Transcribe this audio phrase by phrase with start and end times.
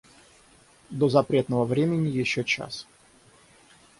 [0.89, 2.87] До запретного времени еще час.